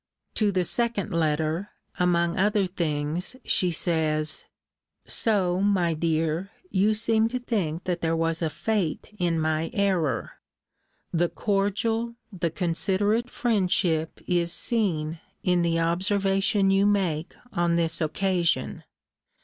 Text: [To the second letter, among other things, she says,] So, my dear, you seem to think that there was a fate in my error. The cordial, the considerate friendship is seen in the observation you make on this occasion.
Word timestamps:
[To 0.33 0.51
the 0.51 0.63
second 0.63 1.11
letter, 1.11 1.69
among 1.99 2.35
other 2.35 2.65
things, 2.65 3.35
she 3.45 3.69
says,] 3.69 4.45
So, 5.05 5.61
my 5.61 5.93
dear, 5.93 6.49
you 6.71 6.95
seem 6.95 7.27
to 7.27 7.37
think 7.37 7.83
that 7.83 8.01
there 8.01 8.15
was 8.15 8.41
a 8.41 8.49
fate 8.49 9.15
in 9.19 9.39
my 9.39 9.69
error. 9.75 10.39
The 11.13 11.29
cordial, 11.29 12.15
the 12.33 12.49
considerate 12.49 13.29
friendship 13.29 14.19
is 14.25 14.51
seen 14.51 15.19
in 15.43 15.61
the 15.61 15.79
observation 15.79 16.71
you 16.71 16.87
make 16.87 17.35
on 17.53 17.75
this 17.75 18.01
occasion. 18.01 18.83